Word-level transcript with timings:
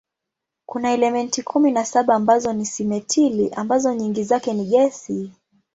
Kuna 0.65 0.93
elementi 0.93 1.43
kumi 1.43 1.71
na 1.71 1.85
saba 1.85 2.15
ambazo 2.15 2.53
ni 2.53 2.65
simetili 2.65 3.49
ambazo 3.49 3.93
nyingi 3.93 4.23
zake 4.23 4.53
ni 4.53 4.65
gesi. 4.65 5.31